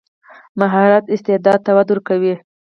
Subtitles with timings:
[0.59, 2.35] مهارت استعداد ته وده ورکوي.